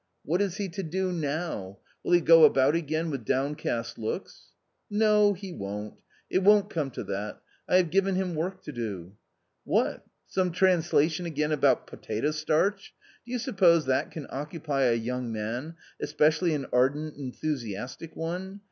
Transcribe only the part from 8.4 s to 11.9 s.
to do."" What? some translation again about